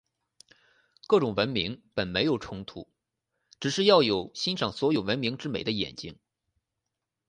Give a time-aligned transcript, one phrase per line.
[1.05, 2.87] 各种文明本没有冲突，
[3.59, 6.17] 只是要有欣赏所有文明之美的眼睛。